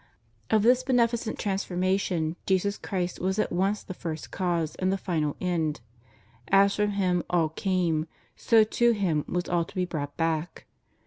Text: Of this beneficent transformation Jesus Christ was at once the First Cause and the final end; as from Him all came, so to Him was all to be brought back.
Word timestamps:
Of 0.49 0.63
this 0.63 0.81
beneficent 0.81 1.37
transformation 1.37 2.35
Jesus 2.47 2.75
Christ 2.79 3.19
was 3.19 3.37
at 3.37 3.51
once 3.51 3.83
the 3.83 3.93
First 3.93 4.31
Cause 4.31 4.73
and 4.77 4.91
the 4.91 4.97
final 4.97 5.35
end; 5.39 5.79
as 6.47 6.75
from 6.75 6.93
Him 6.93 7.21
all 7.29 7.49
came, 7.49 8.07
so 8.35 8.63
to 8.63 8.93
Him 8.93 9.23
was 9.27 9.47
all 9.47 9.63
to 9.63 9.75
be 9.75 9.85
brought 9.85 10.17
back. 10.17 10.65